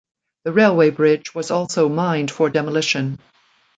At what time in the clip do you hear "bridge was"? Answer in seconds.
0.89-1.51